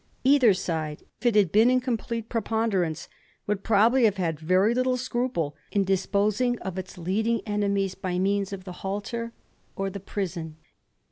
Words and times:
Either 0.23 0.51
Bide, 0.67 1.03
if 1.19 1.27
it 1.27 1.35
had 1.35 1.51
been 1.51 1.69
in 1.69 1.79
complete 1.79 2.27
preponderance, 2.27 3.07
would 3.45 3.61
probably 3.63 4.05
have 4.05 4.17
had 4.17 4.39
very 4.39 4.73
little 4.73 4.97
scruple 4.97 5.55
in 5.71 5.83
disposing 5.83 6.57
of 6.57 6.79
its 6.79 6.97
leading 6.97 7.39
enemies 7.45 7.93
by 7.93 8.17
means 8.17 8.51
of 8.51 8.63
the 8.63 8.71
halter 8.81 9.31
or 9.75 9.91
the 9.91 9.99
prison. 9.99 10.57